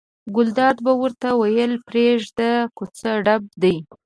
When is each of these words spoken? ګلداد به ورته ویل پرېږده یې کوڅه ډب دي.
ګلداد 0.35 0.77
به 0.85 0.93
ورته 1.01 1.29
ویل 1.39 1.73
پرېږده 1.87 2.49
یې 2.55 2.69
کوڅه 2.77 3.11
ډب 3.25 3.43
دي. 3.61 3.75